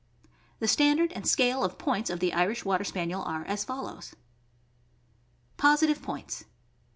The 0.57 0.67
standard 0.67 1.11
and 1.11 1.27
scale 1.27 1.63
of 1.63 1.77
points 1.77 2.09
of 2.09 2.19
the 2.19 2.33
Irish 2.33 2.65
Water 2.65 2.83
Spaniel 2.83 3.21
are 3.21 3.45
as 3.45 3.63
follows: 3.63 4.15
POSITIVE 5.57 6.01
POINTS. 6.01 6.45